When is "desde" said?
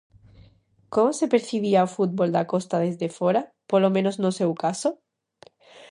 2.85-3.13